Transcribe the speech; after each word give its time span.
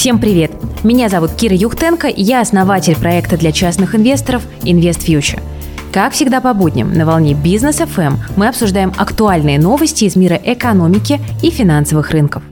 Всем 0.00 0.18
привет! 0.18 0.50
Меня 0.82 1.10
зовут 1.10 1.32
Кира 1.32 1.54
Юхтенко, 1.54 2.08
я 2.08 2.40
основатель 2.40 2.96
проекта 2.96 3.36
для 3.36 3.52
частных 3.52 3.94
инвесторов 3.94 4.42
Invest 4.62 5.04
Future. 5.04 5.42
Как 5.92 6.14
всегда 6.14 6.40
по 6.40 6.54
будням 6.54 6.94
на 6.94 7.04
волне 7.04 7.34
Бизнес 7.34 7.82
FM 7.82 8.14
мы 8.34 8.48
обсуждаем 8.48 8.94
актуальные 8.96 9.58
новости 9.58 10.04
из 10.06 10.16
мира 10.16 10.40
экономики 10.42 11.20
и 11.42 11.50
финансовых 11.50 12.12
рынков. 12.12 12.42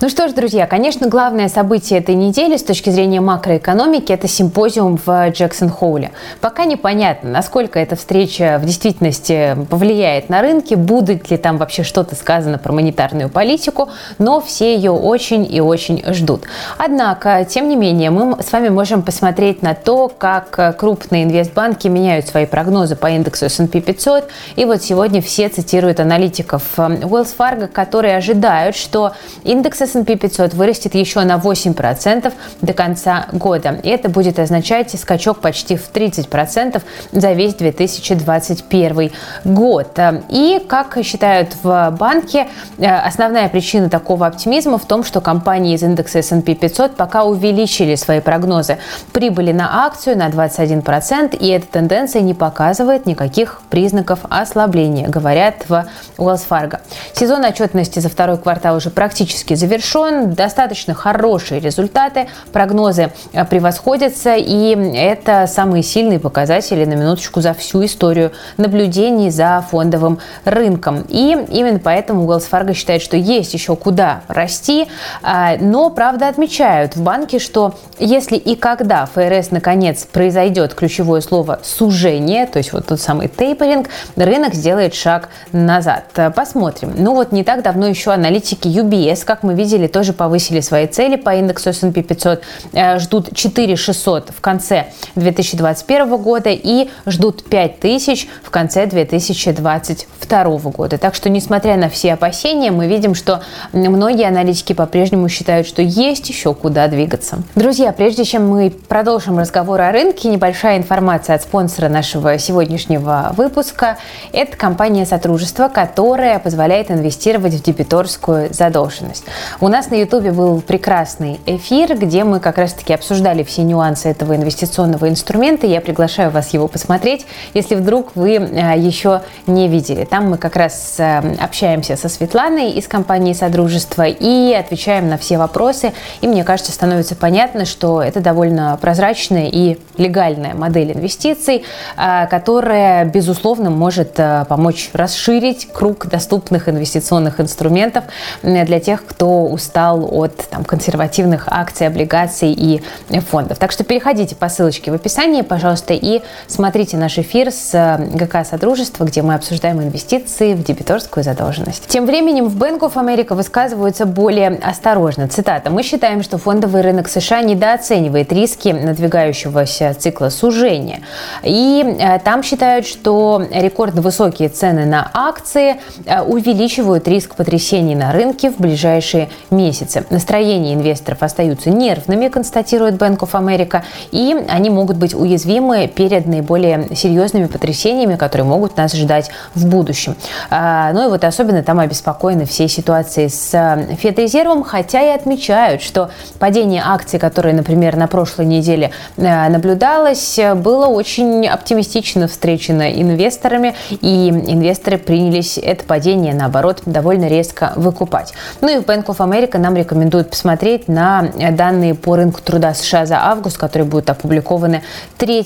Ну 0.00 0.08
что 0.08 0.28
ж, 0.28 0.32
друзья, 0.32 0.68
конечно, 0.68 1.08
главное 1.08 1.48
событие 1.48 1.98
этой 1.98 2.14
недели 2.14 2.56
с 2.56 2.62
точки 2.62 2.88
зрения 2.88 3.20
макроэкономики– 3.20 4.12
это 4.12 4.28
симпозиум 4.28 4.96
в 5.04 5.30
Джексон-Хоуле. 5.30 6.12
Пока 6.40 6.66
непонятно, 6.66 7.30
насколько 7.30 7.80
эта 7.80 7.96
встреча 7.96 8.60
в 8.62 8.64
действительности 8.64 9.56
повлияет 9.68 10.28
на 10.28 10.40
рынки, 10.40 10.74
будет 10.74 11.32
ли 11.32 11.36
там 11.36 11.56
вообще 11.56 11.82
что-то 11.82 12.14
сказано 12.14 12.58
про 12.58 12.72
монетарную 12.72 13.28
политику, 13.28 13.88
но 14.18 14.40
все 14.40 14.76
ее 14.76 14.92
очень 14.92 15.44
и 15.52 15.60
очень 15.60 16.04
ждут. 16.14 16.44
Однако, 16.76 17.44
тем 17.44 17.68
не 17.68 17.74
менее, 17.74 18.10
мы 18.10 18.40
с 18.40 18.52
вами 18.52 18.68
можем 18.68 19.02
посмотреть 19.02 19.62
на 19.62 19.74
то, 19.74 20.06
как 20.06 20.76
крупные 20.78 21.24
инвестбанки 21.24 21.88
меняют 21.88 22.28
свои 22.28 22.46
прогнозы 22.46 22.94
по 22.94 23.10
индексу 23.10 23.46
S&P 23.46 23.80
500. 23.80 24.28
И 24.54 24.64
вот 24.64 24.80
сегодня 24.80 25.20
все 25.20 25.48
цитируют 25.48 25.98
аналитиков 25.98 26.62
Wells 26.76 27.34
Fargo, 27.36 27.66
которые 27.66 28.16
ожидают, 28.16 28.76
что 28.76 29.10
индекс 29.42 29.87
S&P 29.88 30.16
500 30.16 30.54
вырастет 30.54 30.94
еще 30.94 31.20
на 31.20 31.36
8% 31.36 32.32
до 32.60 32.72
конца 32.72 33.26
года. 33.32 33.80
И 33.82 33.88
это 33.88 34.08
будет 34.08 34.38
означать 34.38 34.98
скачок 34.98 35.40
почти 35.40 35.76
в 35.76 35.90
30% 35.90 36.82
за 37.12 37.32
весь 37.32 37.54
2021 37.54 39.10
год. 39.44 39.98
И, 40.28 40.64
как 40.68 40.98
считают 41.02 41.56
в 41.62 41.96
банке, 41.98 42.48
э, 42.78 42.86
основная 42.86 43.48
причина 43.48 43.88
такого 43.88 44.26
оптимизма 44.26 44.78
в 44.78 44.86
том, 44.86 45.04
что 45.04 45.20
компании 45.20 45.74
из 45.74 45.82
индекса 45.82 46.18
S&P 46.18 46.54
500 46.54 46.96
пока 46.96 47.24
увеличили 47.24 47.94
свои 47.94 48.20
прогнозы 48.20 48.78
прибыли 49.12 49.52
на 49.52 49.86
акцию 49.86 50.18
на 50.18 50.28
21%, 50.28 51.36
и 51.36 51.48
эта 51.48 51.66
тенденция 51.66 52.22
не 52.22 52.34
показывает 52.34 53.06
никаких 53.06 53.62
признаков 53.70 54.20
ослабления, 54.28 55.08
говорят 55.08 55.64
в 55.68 55.86
Wells 56.18 56.42
Fargo. 56.48 56.80
Сезон 57.14 57.44
отчетности 57.44 58.00
за 58.00 58.08
второй 58.08 58.38
квартал 58.38 58.76
уже 58.76 58.90
практически 58.90 59.54
завершен 59.54 59.77
завершен, 59.78 60.34
достаточно 60.34 60.94
хорошие 60.94 61.60
результаты, 61.60 62.28
прогнозы 62.52 63.12
э, 63.32 63.44
превосходятся, 63.44 64.34
и 64.36 64.76
это 64.94 65.46
самые 65.46 65.82
сильные 65.82 66.18
показатели 66.18 66.84
на 66.84 66.94
минуточку 66.94 67.40
за 67.40 67.54
всю 67.54 67.84
историю 67.84 68.32
наблюдений 68.56 69.30
за 69.30 69.64
фондовым 69.70 70.18
рынком. 70.44 71.04
И 71.08 71.36
именно 71.50 71.78
поэтому 71.78 72.26
Wells 72.26 72.44
Fargo 72.50 72.74
считает, 72.74 73.02
что 73.02 73.16
есть 73.16 73.54
еще 73.54 73.76
куда 73.76 74.22
расти, 74.28 74.88
а, 75.22 75.56
но, 75.58 75.90
правда, 75.90 76.28
отмечают 76.28 76.96
в 76.96 77.02
банке, 77.02 77.38
что 77.38 77.74
если 77.98 78.36
и 78.36 78.56
когда 78.56 79.06
ФРС 79.06 79.50
наконец 79.50 80.06
произойдет 80.06 80.74
ключевое 80.74 81.20
слово 81.20 81.60
сужение, 81.62 82.46
то 82.46 82.58
есть 82.58 82.72
вот 82.72 82.86
тот 82.86 83.00
самый 83.00 83.28
тейперинг, 83.28 83.88
рынок 84.16 84.54
сделает 84.54 84.94
шаг 84.94 85.28
назад. 85.52 86.04
Посмотрим. 86.34 86.94
Ну 86.96 87.14
вот 87.14 87.32
не 87.32 87.44
так 87.44 87.62
давно 87.62 87.86
еще 87.86 88.10
аналитики 88.12 88.68
UBS, 88.68 89.24
как 89.24 89.42
мы 89.42 89.54
видим, 89.54 89.67
видели, 89.68 89.86
тоже 89.86 90.14
повысили 90.14 90.60
свои 90.60 90.86
цели 90.86 91.16
по 91.16 91.34
индексу 91.34 91.70
S&P 91.70 92.02
500. 92.02 92.42
Э, 92.72 92.98
ждут 92.98 93.34
4600 93.34 94.30
в 94.30 94.40
конце 94.40 94.86
2021 95.14 96.16
года 96.16 96.48
и 96.50 96.88
ждут 97.06 97.44
5000 97.44 98.28
в 98.42 98.50
конце 98.50 98.86
2022 98.86 100.44
года. 100.70 100.96
Так 100.96 101.14
что, 101.14 101.28
несмотря 101.28 101.76
на 101.76 101.90
все 101.90 102.14
опасения, 102.14 102.70
мы 102.70 102.86
видим, 102.86 103.14
что 103.14 103.42
многие 103.72 104.26
аналитики 104.26 104.72
по-прежнему 104.72 105.28
считают, 105.28 105.66
что 105.66 105.82
есть 105.82 106.28
еще 106.30 106.54
куда 106.54 106.88
двигаться. 106.88 107.42
Друзья, 107.54 107.92
прежде 107.92 108.24
чем 108.24 108.48
мы 108.48 108.70
продолжим 108.70 109.38
разговор 109.38 109.82
о 109.82 109.92
рынке, 109.92 110.28
небольшая 110.28 110.78
информация 110.78 111.36
от 111.36 111.42
спонсора 111.42 111.90
нашего 111.90 112.38
сегодняшнего 112.38 113.32
выпуска. 113.36 113.98
Это 114.32 114.56
компания 114.56 115.04
Сотрудничества, 115.04 115.68
которая 115.68 116.38
позволяет 116.38 116.90
инвестировать 116.90 117.52
в 117.52 117.62
дебиторскую 117.62 118.48
задолженность. 118.52 119.24
У 119.60 119.66
нас 119.66 119.90
на 119.90 119.96
Ютубе 119.96 120.30
был 120.30 120.60
прекрасный 120.60 121.40
эфир, 121.44 121.98
где 121.98 122.22
мы 122.22 122.38
как 122.38 122.58
раз-таки 122.58 122.92
обсуждали 122.92 123.42
все 123.42 123.64
нюансы 123.64 124.08
этого 124.08 124.36
инвестиционного 124.36 125.08
инструмента. 125.08 125.66
Я 125.66 125.80
приглашаю 125.80 126.30
вас 126.30 126.50
его 126.50 126.68
посмотреть, 126.68 127.26
если 127.54 127.74
вдруг 127.74 128.14
вы 128.14 128.34
э, 128.34 128.78
еще 128.78 129.22
не 129.48 129.66
видели. 129.66 130.04
Там 130.04 130.30
мы 130.30 130.38
как 130.38 130.54
раз 130.54 130.94
э, 130.98 131.34
общаемся 131.40 131.96
со 131.96 132.08
Светланой 132.08 132.70
из 132.70 132.86
компании 132.86 133.32
Содружества 133.32 134.06
и 134.06 134.52
отвечаем 134.52 135.08
на 135.08 135.18
все 135.18 135.38
вопросы. 135.38 135.92
И 136.20 136.28
мне 136.28 136.44
кажется, 136.44 136.70
становится 136.70 137.16
понятно, 137.16 137.64
что 137.64 138.00
это 138.00 138.20
довольно 138.20 138.78
прозрачная 138.80 139.48
и 139.52 139.80
легальная 139.96 140.54
модель 140.54 140.92
инвестиций, 140.92 141.64
э, 141.96 142.28
которая, 142.28 143.06
безусловно, 143.06 143.70
может 143.70 144.20
помочь 144.48 144.90
расширить 144.92 145.66
круг 145.72 146.06
доступных 146.06 146.68
инвестиционных 146.68 147.40
инструментов 147.40 148.04
для 148.44 148.78
тех, 148.78 149.04
кто 149.04 149.47
устал 149.48 150.08
от 150.10 150.36
там, 150.50 150.64
консервативных 150.64 151.48
акций, 151.48 151.86
облигаций 151.86 152.52
и 152.52 152.82
фондов. 153.20 153.58
Так 153.58 153.72
что 153.72 153.84
переходите 153.84 154.34
по 154.36 154.48
ссылочке 154.48 154.90
в 154.90 154.94
описании, 154.94 155.42
пожалуйста, 155.42 155.94
и 155.94 156.22
смотрите 156.46 156.96
наш 156.96 157.18
эфир 157.18 157.50
с 157.50 157.74
э, 157.74 157.98
ГК 158.14 158.44
Содружества, 158.44 159.04
где 159.04 159.22
мы 159.22 159.34
обсуждаем 159.34 159.80
инвестиции 159.82 160.54
в 160.54 160.62
дебиторскую 160.62 161.24
задолженность. 161.24 161.86
Тем 161.88 162.06
временем 162.06 162.48
в 162.48 162.56
Bank 162.56 162.80
of 162.80 162.94
America 162.94 163.34
высказываются 163.34 164.06
более 164.06 164.58
осторожно. 164.62 165.28
Цитата. 165.28 165.70
«Мы 165.70 165.82
считаем, 165.82 166.22
что 166.22 166.38
фондовый 166.38 166.82
рынок 166.82 167.08
США 167.08 167.42
недооценивает 167.42 168.32
риски 168.32 168.68
надвигающегося 168.68 169.94
цикла 169.98 170.28
сужения». 170.28 171.00
И 171.42 171.84
э, 171.98 172.18
там 172.20 172.42
считают, 172.42 172.86
что 172.86 173.42
рекордно 173.50 174.02
высокие 174.02 174.48
цены 174.48 174.84
на 174.84 175.10
акции 175.12 175.80
э, 176.04 176.22
увеличивают 176.22 177.08
риск 177.08 177.34
потрясений 177.34 177.94
на 177.94 178.12
рынке 178.12 178.50
в 178.50 178.58
ближайшие 178.58 179.28
месяце. 179.50 180.04
Настроения 180.10 180.74
инвесторов 180.74 181.22
остаются 181.22 181.70
нервными, 181.70 182.28
констатирует 182.28 182.94
Bank 182.94 183.18
of 183.18 183.32
America, 183.32 183.82
и 184.10 184.36
они 184.48 184.70
могут 184.70 184.96
быть 184.96 185.14
уязвимы 185.14 185.88
перед 185.88 186.26
наиболее 186.26 186.94
серьезными 186.94 187.46
потрясениями, 187.46 188.16
которые 188.16 188.46
могут 188.46 188.76
нас 188.76 188.92
ждать 188.92 189.30
в 189.54 189.66
будущем. 189.66 190.16
А, 190.50 190.92
ну 190.92 191.06
и 191.06 191.08
вот 191.10 191.24
особенно 191.24 191.62
там 191.62 191.80
обеспокоены 191.80 192.46
все 192.46 192.68
ситуации 192.68 193.28
с 193.28 193.54
э, 193.54 193.94
Федрезервом, 193.96 194.62
хотя 194.62 195.02
и 195.02 195.08
отмечают, 195.08 195.82
что 195.82 196.10
падение 196.38 196.82
акций, 196.84 197.18
которое, 197.18 197.54
например, 197.54 197.96
на 197.96 198.06
прошлой 198.06 198.46
неделе 198.46 198.90
э, 199.16 199.48
наблюдалось, 199.48 200.38
было 200.56 200.86
очень 200.86 201.46
оптимистично 201.46 202.28
встречено 202.28 202.90
инвесторами, 202.92 203.74
и 204.00 204.28
инвесторы 204.28 204.98
принялись 204.98 205.58
это 205.58 205.84
падение, 205.84 206.34
наоборот, 206.34 206.82
довольно 206.86 207.26
резко 207.26 207.72
выкупать. 207.76 208.32
Ну 208.60 208.68
и 208.68 208.78
в 208.78 208.84
Bank 208.84 209.06
of 209.06 209.27
Америка 209.28 209.58
нам 209.58 209.76
рекомендует 209.76 210.30
посмотреть 210.30 210.88
на 210.88 211.22
данные 211.52 211.94
по 211.94 212.16
рынку 212.16 212.40
труда 212.42 212.74
США 212.74 213.06
за 213.06 213.18
август, 213.18 213.58
которые 213.58 213.86
будут 213.86 214.08
опубликованы 214.10 214.82
3 215.18 215.44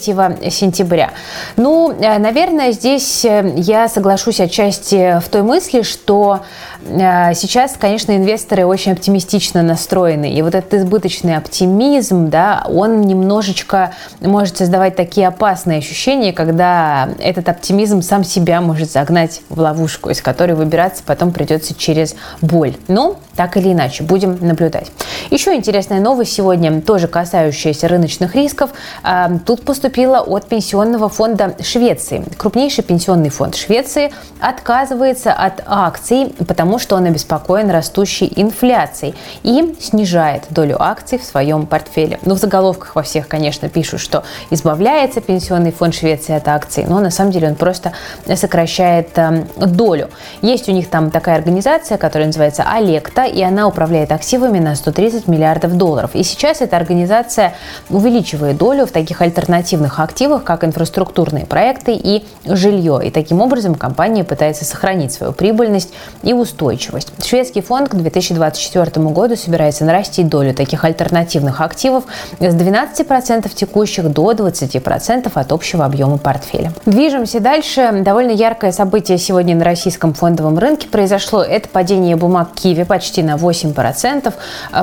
сентября. 0.50 1.10
Ну, 1.56 1.92
э, 1.92 2.18
наверное, 2.18 2.72
здесь 2.72 3.24
э, 3.24 3.54
я 3.56 3.88
соглашусь 3.88 4.40
отчасти 4.40 5.20
в 5.20 5.28
той 5.28 5.42
мысли, 5.42 5.82
что 5.82 6.40
э, 6.84 7.34
сейчас, 7.34 7.76
конечно, 7.78 8.16
инвесторы 8.16 8.64
очень 8.66 8.92
оптимистично 8.92 9.62
настроены. 9.62 10.32
И 10.32 10.42
вот 10.42 10.54
этот 10.54 10.74
избыточный 10.74 11.36
оптимизм, 11.36 12.30
да, 12.30 12.64
он 12.68 13.02
немножечко 13.02 13.92
может 14.20 14.58
создавать 14.58 14.96
такие 14.96 15.26
опасные 15.28 15.78
ощущения, 15.78 16.32
когда 16.32 17.08
этот 17.18 17.48
оптимизм 17.48 18.02
сам 18.02 18.24
себя 18.24 18.60
может 18.60 18.90
загнать 18.90 19.42
в 19.48 19.58
ловушку, 19.58 20.10
из 20.10 20.22
которой 20.22 20.52
выбираться 20.52 21.02
потом 21.04 21.32
придется 21.32 21.74
через 21.74 22.14
боль. 22.40 22.74
Но 22.88 23.16
так 23.36 23.56
или 23.56 23.71
иначе, 23.72 24.04
будем 24.04 24.38
наблюдать. 24.40 24.90
Еще 25.30 25.54
интересная 25.54 26.00
новость 26.00 26.32
сегодня, 26.32 26.80
тоже 26.80 27.08
касающаяся 27.08 27.88
рыночных 27.88 28.34
рисков. 28.34 28.70
А, 29.02 29.30
тут 29.46 29.62
поступила 29.62 30.20
от 30.20 30.46
Пенсионного 30.46 31.08
фонда 31.08 31.54
Швеции. 31.62 32.24
Крупнейший 32.36 32.84
пенсионный 32.84 33.30
фонд 33.30 33.54
Швеции 33.54 34.12
отказывается 34.40 35.32
от 35.32 35.62
акций, 35.66 36.34
потому 36.46 36.78
что 36.78 36.96
он 36.96 37.06
обеспокоен 37.06 37.70
растущей 37.70 38.32
инфляцией 38.34 39.14
и 39.42 39.74
снижает 39.80 40.44
долю 40.50 40.76
акций 40.80 41.18
в 41.18 41.24
своем 41.24 41.66
портфеле. 41.66 42.18
Ну, 42.24 42.34
в 42.34 42.38
заголовках 42.38 42.94
во 42.94 43.02
всех, 43.02 43.28
конечно, 43.28 43.68
пишут, 43.68 44.00
что 44.00 44.24
избавляется 44.50 45.20
Пенсионный 45.20 45.72
фонд 45.72 45.94
Швеции 45.94 46.34
от 46.34 46.48
акций, 46.48 46.84
но 46.88 47.00
на 47.00 47.10
самом 47.10 47.32
деле 47.32 47.48
он 47.48 47.54
просто 47.54 47.92
сокращает 48.34 49.10
долю. 49.56 50.10
Есть 50.40 50.68
у 50.68 50.72
них 50.72 50.90
там 50.90 51.10
такая 51.10 51.36
организация, 51.36 51.98
которая 51.98 52.26
называется 52.26 52.64
Олекта, 52.64 53.24
и 53.24 53.42
она 53.42 53.51
она 53.52 53.68
управляет 53.68 54.12
активами 54.12 54.58
на 54.58 54.74
130 54.74 55.28
миллиардов 55.28 55.76
долларов. 55.76 56.12
И 56.14 56.22
сейчас 56.22 56.60
эта 56.60 56.76
организация 56.76 57.54
увеличивает 57.90 58.56
долю 58.56 58.86
в 58.86 58.90
таких 58.90 59.20
альтернативных 59.20 60.00
активах, 60.00 60.42
как 60.42 60.64
инфраструктурные 60.64 61.46
проекты 61.46 61.92
и 61.94 62.24
жилье. 62.44 63.00
И 63.04 63.10
таким 63.10 63.40
образом 63.40 63.74
компания 63.74 64.24
пытается 64.24 64.64
сохранить 64.64 65.12
свою 65.12 65.32
прибыльность 65.32 65.92
и 66.22 66.32
устойчивость. 66.32 67.12
Шведский 67.24 67.60
фонд 67.60 67.90
к 67.90 67.94
2024 67.94 69.06
году 69.08 69.36
собирается 69.36 69.84
нарастить 69.84 70.28
долю 70.28 70.54
таких 70.54 70.84
альтернативных 70.84 71.60
активов 71.60 72.04
с 72.40 72.54
12% 72.54 73.54
текущих 73.54 74.10
до 74.10 74.32
20% 74.32 75.30
от 75.34 75.52
общего 75.52 75.84
объема 75.84 76.16
портфеля. 76.16 76.72
Движемся 76.86 77.40
дальше. 77.40 77.90
Довольно 78.02 78.30
яркое 78.30 78.72
событие 78.72 79.18
сегодня 79.18 79.54
на 79.54 79.64
российском 79.64 80.14
фондовом 80.14 80.58
рынке 80.58 80.88
произошло. 80.88 81.42
Это 81.42 81.68
падение 81.68 82.16
бумаг 82.16 82.48
Киви 82.54 82.84
почти 82.84 83.22
на 83.22 83.36
8%. 83.44 84.32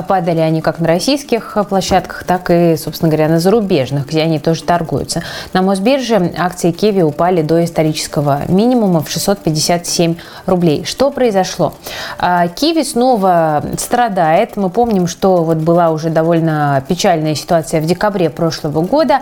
Падали 0.06 0.40
они 0.40 0.60
как 0.60 0.78
на 0.78 0.88
российских 0.88 1.56
площадках, 1.68 2.24
так 2.24 2.50
и, 2.50 2.76
собственно 2.76 3.10
говоря, 3.10 3.28
на 3.28 3.40
зарубежных, 3.40 4.06
где 4.06 4.22
они 4.22 4.38
тоже 4.38 4.62
торгуются. 4.64 5.22
На 5.52 5.62
Мосбирже 5.62 6.32
акции 6.36 6.70
Киви 6.70 7.02
упали 7.02 7.42
до 7.42 7.64
исторического 7.64 8.42
минимума 8.48 9.02
в 9.02 9.10
657 9.10 10.16
рублей. 10.46 10.84
Что 10.84 11.10
произошло? 11.10 11.74
А, 12.18 12.48
Киви 12.48 12.82
снова 12.82 13.62
страдает. 13.78 14.56
Мы 14.56 14.70
помним, 14.70 15.06
что 15.06 15.42
вот 15.44 15.58
была 15.58 15.90
уже 15.90 16.10
довольно 16.10 16.82
печальная 16.88 17.34
ситуация 17.34 17.80
в 17.80 17.86
декабре 17.86 18.30
прошлого 18.30 18.82
года, 18.82 19.20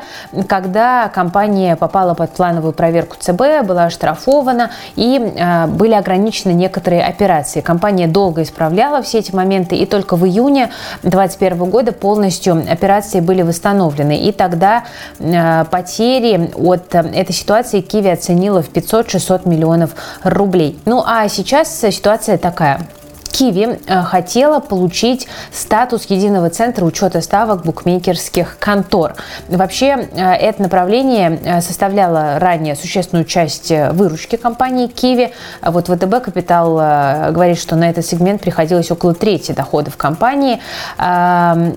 когда 0.49 1.09
компания 1.09 1.77
попала 1.77 2.15
под 2.15 2.31
плановую 2.33 2.73
проверку 2.73 3.17
ЦБ, 3.19 3.65
была 3.65 3.85
оштрафована 3.85 4.71
и 4.97 5.19
были 5.69 5.95
ограничены 5.95 6.53
некоторые 6.53 7.03
операции. 7.05 7.61
Компания 7.61 8.07
долго 8.07 8.43
исправляла 8.43 9.03
все 9.03 9.19
эти 9.19 9.28
моменты, 9.33 9.77
и 9.77 9.87
только 9.87 10.17
в 10.17 10.27
июне 10.27 10.71
2021 11.03 11.71
года 11.71 11.93
полностью 11.93 12.65
операции 12.71 13.21
были 13.21 13.43
восстановлены. 13.43 14.19
И 14.19 14.33
тогда 14.33 14.85
а, 15.21 15.65
потери 15.65 16.51
от 16.55 16.95
этой 16.95 17.33
ситуации 17.33 17.81
Киви 17.81 18.09
оценила 18.09 18.63
в 18.63 18.71
500-600 18.71 19.49
миллионов 19.49 19.91
рублей. 20.23 20.79
Ну 20.85 21.03
а 21.07 21.29
сейчас 21.29 21.79
ситуация 21.79 22.39
такая. 22.39 22.87
Киви 23.31 23.79
э, 23.87 24.03
хотела 24.03 24.61
получить 24.61 25.29
статус 25.53 26.07
единого 26.07 26.51
центра 26.51 26.85
учета 26.85 27.21
ставок 27.21 27.65
букмекерских 27.65 28.59
контор. 28.59 29.15
Вообще, 29.49 30.09
э, 30.13 30.33
это 30.35 30.63
направление 30.63 31.39
э, 31.45 31.61
составляло 31.61 32.39
ранее 32.39 32.75
существенную 32.75 33.25
часть 33.25 33.71
выручки 33.71 34.37
компании 34.37 34.87
Киви. 34.87 35.33
Вот 35.63 35.89
ВТБ 35.89 36.23
Капитал 36.25 36.77
говорит, 37.33 37.59
что 37.59 37.77
на 37.77 37.91
этот 37.91 38.05
сегмент 38.07 38.41
приходилось 38.41 38.91
около 38.91 39.15
трети 39.15 39.53
доходов 39.53 39.97
компании. 39.97 40.61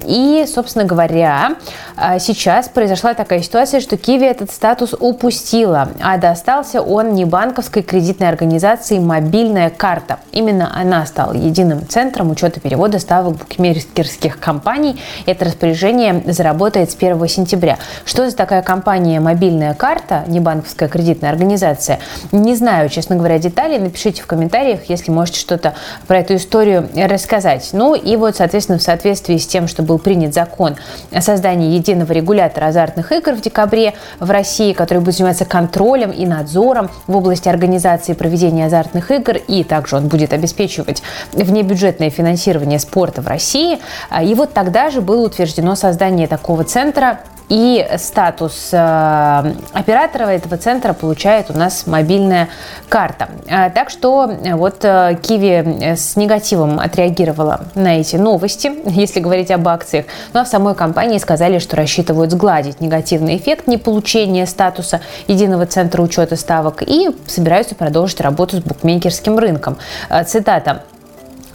И, 0.06 0.46
собственно 0.48 0.86
говоря, 0.86 1.56
сейчас 2.20 2.70
произошла 2.70 3.14
такая 3.14 3.42
ситуация, 3.42 3.82
что 3.82 3.98
Киви 3.98 4.26
этот 4.26 4.52
статус 4.52 4.94
упустила, 5.00 5.90
а 6.02 6.18
достался 6.18 6.82
он 6.82 7.14
не 7.14 7.26
банковской 7.26 7.84
кредитной 7.84 8.30
организации 8.30 9.00
«Мобильная 9.00 9.70
карта». 9.70 10.20
Именно 10.32 10.72
она 10.76 11.06
стала 11.06 11.34
единым 11.52 11.88
центром 11.88 12.32
учета 12.32 12.60
перевода 12.60 13.00
ставок 13.00 13.36
букмекерских 13.36 14.40
компаний. 14.40 15.00
Это 15.26 15.46
распоряжение 15.46 16.24
заработает 16.26 16.92
с 16.92 16.96
1 16.96 17.28
сентября. 17.28 17.78
Что 18.06 18.30
за 18.30 18.36
такая 18.36 18.62
компания 18.62 19.20
«Мобильная 19.20 19.74
карта», 19.74 20.24
не 20.28 20.40
банковская 20.40 20.88
кредитная 20.88 21.30
организация? 21.30 22.00
Не 22.32 22.56
знаю, 22.56 22.90
честно 22.90 23.16
говоря, 23.16 23.38
деталей. 23.38 23.78
Напишите 23.78 24.24
в 24.24 24.28
комментариях, 24.28 24.82
если 24.88 25.12
можете 25.12 25.40
что-то 25.40 25.74
про 26.08 26.20
эту 26.20 26.36
историю 26.36 26.90
рассказать. 26.96 27.70
Ну 27.74 27.96
и 27.96 28.16
вот, 28.16 28.38
соответственно, 28.38 28.80
в 28.80 28.82
соответствии 28.82 29.38
с 29.38 29.46
тем, 29.46 29.68
что 29.68 29.84
был 29.84 30.00
принят 30.00 30.34
закон 30.34 30.76
о 31.12 31.22
создании 31.22 31.76
единого 31.76 32.12
регулятора 32.14 32.68
азартных 32.68 33.12
игр 33.12 33.34
в 33.34 33.42
декабре 33.42 33.94
в 34.20 34.32
России, 34.32 34.74
который 34.74 35.00
будет 35.00 35.16
заниматься 35.16 35.46
контролем 35.46 36.12
и 36.12 36.26
надзором 36.26 36.90
в 37.08 37.16
области 37.16 37.50
организации 37.50 38.14
проведения 38.14 38.66
азартных 38.66 39.12
игр, 39.12 39.36
и 39.36 39.64
также 39.64 39.98
он 39.98 40.08
будет 40.08 40.34
обеспечивать 40.34 41.04
внебюджетное 41.34 42.10
финансирование 42.10 42.80
спорта 42.80 43.22
в 43.22 43.28
России. 43.28 43.80
А, 44.10 44.24
и 44.24 44.34
вот 44.34 44.54
тогда 44.54 44.90
же 44.90 45.02
было 45.02 45.26
утверждено 45.26 45.76
создание 45.76 46.28
такого 46.28 46.64
центра 46.64 47.20
и 47.52 47.86
статус 47.98 48.70
э, 48.72 49.54
оператора 49.74 50.28
этого 50.28 50.56
центра 50.56 50.94
получает 50.94 51.50
у 51.50 51.54
нас 51.54 51.86
мобильная 51.86 52.48
карта. 52.88 53.28
А, 53.50 53.70
так 53.70 53.90
что 53.90 54.32
э, 54.32 54.56
вот 54.56 54.86
э, 54.86 55.18
Киви 55.22 55.96
с 55.98 56.16
негативом 56.16 56.80
отреагировала 56.80 57.66
на 57.76 58.00
эти 58.00 58.16
новости, 58.16 58.72
если 58.86 59.20
говорить 59.20 59.52
об 59.52 59.68
акциях. 59.68 60.06
Ну 60.32 60.40
а 60.40 60.44
в 60.46 60.48
самой 60.48 60.76
компании 60.76 61.18
сказали, 61.18 61.60
что 61.60 61.76
рассчитывают 61.76 62.32
сгладить 62.32 62.80
негативный 62.80 63.36
эффект 63.36 63.68
неполучения 63.68 64.46
статуса 64.46 65.02
единого 65.28 65.66
центра 65.66 66.02
учета 66.02 66.38
ставок 66.38 66.82
и 66.82 67.10
собираются 67.28 67.76
продолжить 67.76 68.22
работу 68.22 68.56
с 68.56 68.60
букмекерским 68.62 69.38
рынком. 69.38 69.76
Цитата 70.26 70.84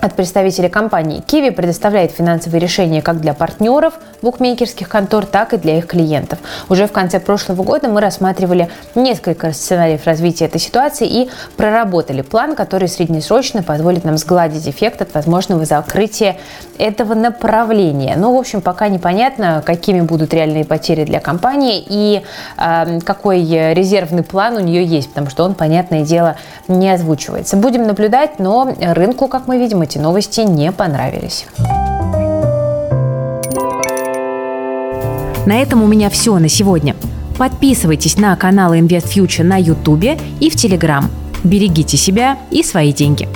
от 0.06 0.14
представителей 0.14 0.68
компании. 0.68 1.22
Kiwi 1.26 1.52
предоставляет 1.52 2.12
финансовые 2.12 2.60
решения 2.60 3.02
как 3.02 3.20
для 3.20 3.34
партнеров 3.34 3.94
букмекерских 4.22 4.88
контор, 4.88 5.26
так 5.26 5.52
и 5.52 5.56
для 5.56 5.78
их 5.78 5.86
клиентов. 5.86 6.38
Уже 6.68 6.86
в 6.86 6.92
конце 6.92 7.20
прошлого 7.20 7.62
года 7.62 7.88
мы 7.88 8.00
рассматривали 8.00 8.68
несколько 8.94 9.52
сценариев 9.52 10.06
развития 10.06 10.46
этой 10.46 10.60
ситуации 10.60 11.06
и 11.06 11.30
проработали 11.56 12.22
план, 12.22 12.54
который 12.54 12.88
среднесрочно 12.88 13.62
позволит 13.62 14.04
нам 14.04 14.16
сгладить 14.16 14.66
эффект 14.68 15.02
от 15.02 15.14
возможного 15.14 15.64
закрытия 15.64 16.36
этого 16.78 17.14
направления. 17.14 18.14
Но, 18.16 18.30
ну, 18.30 18.36
в 18.36 18.40
общем, 18.40 18.60
пока 18.60 18.88
непонятно, 18.88 19.62
какими 19.64 20.00
будут 20.00 20.32
реальные 20.34 20.64
потери 20.64 21.04
для 21.04 21.20
компании 21.20 21.84
и 21.86 22.22
э, 22.56 23.00
какой 23.00 23.44
резервный 23.74 24.22
план 24.22 24.56
у 24.56 24.60
нее 24.60 24.84
есть, 24.84 25.08
потому 25.08 25.30
что 25.30 25.44
он, 25.44 25.54
понятное 25.54 26.02
дело, 26.02 26.36
не 26.68 26.90
озвучивается. 26.90 27.56
Будем 27.56 27.86
наблюдать, 27.86 28.38
но 28.38 28.74
рынку, 28.80 29.28
как 29.28 29.46
мы 29.46 29.58
видим, 29.58 29.82
эти 29.96 30.02
новости 30.02 30.40
не 30.40 30.72
понравились. 30.72 31.46
На 35.46 35.62
этом 35.62 35.82
у 35.82 35.86
меня 35.86 36.10
все 36.10 36.38
на 36.38 36.48
сегодня. 36.48 36.96
Подписывайтесь 37.38 38.18
на 38.18 38.36
канал 38.36 38.74
InvestFuture 38.74 39.44
на 39.44 39.56
YouTube 39.56 40.18
и 40.40 40.50
в 40.50 40.54
Telegram. 40.54 41.04
Берегите 41.44 41.96
себя 41.96 42.38
и 42.50 42.62
свои 42.62 42.92
деньги. 42.92 43.28